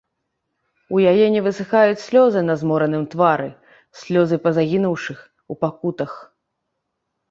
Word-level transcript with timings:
У 0.95 1.01
яе 1.11 1.27
не 1.35 1.41
высыхаюць 1.47 2.01
слёзы 2.07 2.41
на 2.49 2.57
змораным 2.63 3.03
твары, 3.13 3.49
слёзы 4.03 4.43
па 4.49 4.59
загінуўшых 4.59 5.17
у 5.31 5.53
пакутах. 5.65 6.11